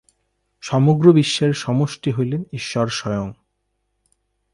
[0.63, 3.27] সমগ্র বিশ্বের সমষ্টি হইলেন ঈশ্বর স্বয়ং।